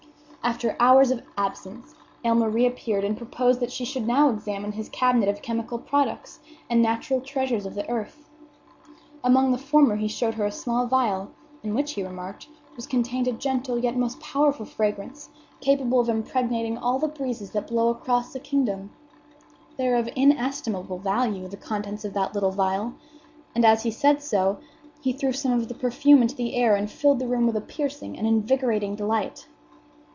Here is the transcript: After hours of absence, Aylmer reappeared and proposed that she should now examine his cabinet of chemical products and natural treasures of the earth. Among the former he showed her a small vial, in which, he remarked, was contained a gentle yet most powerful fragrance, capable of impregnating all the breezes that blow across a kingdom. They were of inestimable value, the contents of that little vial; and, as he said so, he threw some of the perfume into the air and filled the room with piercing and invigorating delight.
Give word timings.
After 0.43 0.75
hours 0.79 1.11
of 1.11 1.21
absence, 1.37 1.93
Aylmer 2.25 2.49
reappeared 2.49 3.03
and 3.03 3.15
proposed 3.15 3.59
that 3.59 3.71
she 3.71 3.85
should 3.85 4.07
now 4.07 4.29
examine 4.31 4.71
his 4.71 4.89
cabinet 4.89 5.29
of 5.29 5.43
chemical 5.43 5.77
products 5.77 6.39
and 6.67 6.81
natural 6.81 7.21
treasures 7.21 7.67
of 7.67 7.75
the 7.75 7.87
earth. 7.87 8.27
Among 9.23 9.51
the 9.51 9.59
former 9.59 9.97
he 9.97 10.07
showed 10.07 10.33
her 10.33 10.45
a 10.47 10.51
small 10.51 10.87
vial, 10.87 11.29
in 11.61 11.75
which, 11.75 11.93
he 11.93 12.01
remarked, 12.01 12.47
was 12.75 12.87
contained 12.87 13.27
a 13.27 13.33
gentle 13.33 13.77
yet 13.77 13.95
most 13.95 14.19
powerful 14.19 14.65
fragrance, 14.65 15.29
capable 15.59 15.99
of 15.99 16.09
impregnating 16.09 16.75
all 16.75 16.97
the 16.97 17.07
breezes 17.07 17.51
that 17.51 17.67
blow 17.67 17.89
across 17.89 18.33
a 18.33 18.39
kingdom. 18.39 18.89
They 19.77 19.87
were 19.89 19.95
of 19.95 20.09
inestimable 20.15 20.97
value, 20.97 21.47
the 21.49 21.55
contents 21.55 22.03
of 22.03 22.13
that 22.15 22.33
little 22.33 22.51
vial; 22.51 22.95
and, 23.53 23.63
as 23.63 23.83
he 23.83 23.91
said 23.91 24.23
so, 24.23 24.57
he 25.01 25.13
threw 25.13 25.33
some 25.33 25.51
of 25.51 25.67
the 25.67 25.75
perfume 25.75 26.23
into 26.23 26.35
the 26.35 26.55
air 26.55 26.75
and 26.75 26.89
filled 26.89 27.19
the 27.19 27.27
room 27.27 27.45
with 27.45 27.67
piercing 27.67 28.17
and 28.17 28.25
invigorating 28.25 28.95
delight. 28.95 29.47